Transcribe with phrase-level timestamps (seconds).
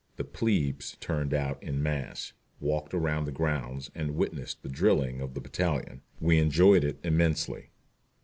[0.15, 5.35] The "plebes" turned out en masse, walked around the grounds and witnessed the drilling of
[5.35, 6.01] the battalion.
[6.19, 7.69] We enjoyed it immensely.